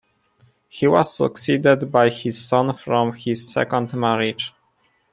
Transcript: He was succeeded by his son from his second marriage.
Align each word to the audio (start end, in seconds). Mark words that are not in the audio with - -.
He 0.67 0.87
was 0.87 1.15
succeeded 1.15 1.91
by 1.91 2.09
his 2.09 2.43
son 2.43 2.73
from 2.73 3.13
his 3.13 3.53
second 3.53 3.93
marriage. 3.93 4.51